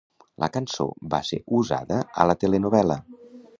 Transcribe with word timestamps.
La 0.43 0.47
cançó 0.55 0.87
va 1.11 1.19
ser 1.27 1.39
usada 1.59 2.01
a 2.23 2.27
la 2.33 2.39
telenovel·la. 2.45 3.01